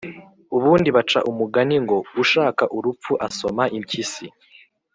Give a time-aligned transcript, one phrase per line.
[0.55, 4.25] ubundi baca umugani ngo “ushaka urupfu asoma impyisi”»